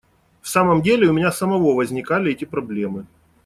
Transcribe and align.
В 0.41 0.49
самом 0.49 0.81
деле, 0.81 1.07
у 1.09 1.13
меня 1.13 1.31
самого 1.31 1.75
возникали 1.75 2.31
эти 2.31 2.43
проблемы. 2.43 3.05